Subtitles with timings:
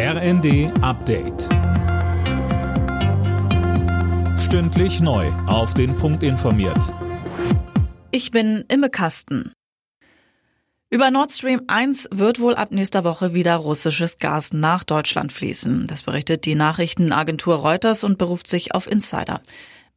[0.00, 1.48] RND Update.
[4.38, 5.26] Stündlich neu.
[5.48, 6.94] Auf den Punkt informiert.
[8.12, 9.50] Ich bin Imme Kasten.
[10.88, 15.88] Über Nord Stream 1 wird wohl ab nächster Woche wieder russisches Gas nach Deutschland fließen.
[15.88, 19.42] Das berichtet die Nachrichtenagentur Reuters und beruft sich auf Insider.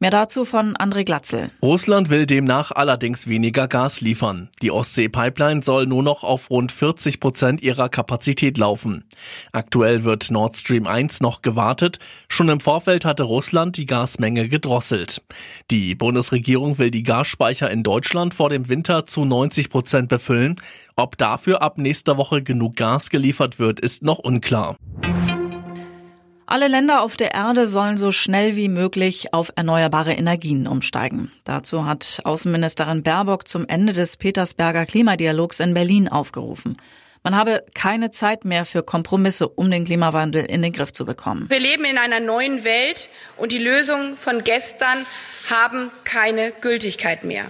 [0.02, 1.52] Mehr dazu von André Glatzel.
[1.61, 4.50] Russland will demnach allerdings weniger Gas liefern.
[4.63, 9.04] Die Ostsee-Pipeline soll nur noch auf rund 40 Prozent ihrer Kapazität laufen.
[9.51, 12.00] Aktuell wird Nord Stream 1 noch gewartet.
[12.29, 15.21] Schon im Vorfeld hatte Russland die Gasmenge gedrosselt.
[15.69, 20.55] Die Bundesregierung will die Gasspeicher in Deutschland vor dem Winter zu 90 Prozent befüllen.
[20.96, 24.77] Ob dafür ab nächster Woche genug Gas geliefert wird, ist noch unklar.
[26.51, 31.32] Alle Länder auf der Erde sollen so schnell wie möglich auf erneuerbare Energien umsteigen.
[31.46, 36.75] Dazu hat Außenministerin Baerbock zum Ende des Petersberger Klimadialogs in Berlin aufgerufen.
[37.23, 41.45] Man habe keine Zeit mehr für Kompromisse, um den Klimawandel in den Griff zu bekommen.
[41.47, 45.05] Wir leben in einer neuen Welt und die Lösungen von gestern
[45.49, 47.45] haben keine Gültigkeit mehr.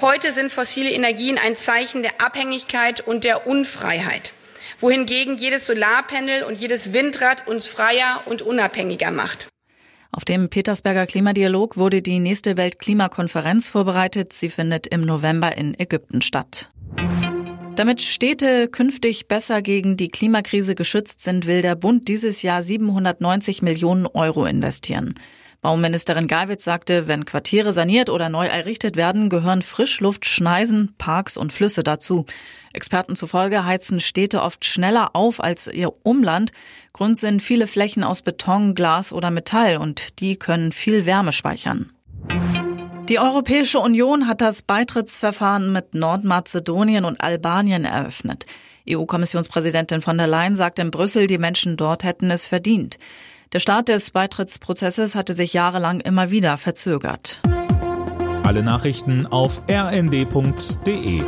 [0.00, 4.32] Heute sind fossile Energien ein Zeichen der Abhängigkeit und der Unfreiheit
[4.80, 9.48] wohingegen jedes Solarpanel und jedes Windrad uns freier und unabhängiger macht.
[10.12, 14.32] Auf dem Petersberger Klimadialog wurde die nächste Weltklimakonferenz vorbereitet.
[14.32, 16.72] Sie findet im November in Ägypten statt.
[17.76, 23.62] Damit Städte künftig besser gegen die Klimakrise geschützt sind, will der Bund dieses Jahr 790
[23.62, 25.14] Millionen Euro investieren.
[25.62, 31.52] Bauministerin Geiwitz sagte, wenn Quartiere saniert oder neu errichtet werden, gehören Frischluft, Schneisen, Parks und
[31.52, 32.24] Flüsse dazu.
[32.72, 36.52] Experten zufolge heizen Städte oft schneller auf als ihr Umland.
[36.94, 41.90] Grund sind viele Flächen aus Beton, Glas oder Metall und die können viel Wärme speichern.
[43.10, 48.46] Die Europäische Union hat das Beitrittsverfahren mit Nordmazedonien und Albanien eröffnet.
[48.88, 52.98] EU-Kommissionspräsidentin von der Leyen sagt in Brüssel, die Menschen dort hätten es verdient.
[53.52, 57.42] Der Start des Beitrittsprozesses hatte sich jahrelang immer wieder verzögert.
[58.44, 61.22] Alle Nachrichten auf rnd.de